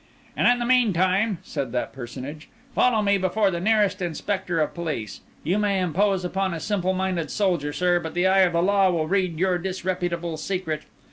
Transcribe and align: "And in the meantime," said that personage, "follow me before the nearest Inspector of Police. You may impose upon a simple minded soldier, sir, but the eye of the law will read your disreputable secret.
"And 0.35 0.47
in 0.47 0.57
the 0.57 0.65
meantime," 0.65 1.37
said 1.43 1.71
that 1.73 1.93
personage, 1.93 2.49
"follow 2.73 3.03
me 3.03 3.19
before 3.19 3.51
the 3.51 3.59
nearest 3.59 4.01
Inspector 4.01 4.59
of 4.59 4.73
Police. 4.73 5.21
You 5.43 5.59
may 5.59 5.79
impose 5.79 6.25
upon 6.25 6.55
a 6.55 6.59
simple 6.59 6.93
minded 6.95 7.29
soldier, 7.29 7.71
sir, 7.71 7.99
but 7.99 8.15
the 8.15 8.25
eye 8.25 8.39
of 8.41 8.53
the 8.53 8.63
law 8.63 8.89
will 8.89 9.05
read 9.07 9.37
your 9.37 9.59
disreputable 9.59 10.37
secret. 10.37 10.85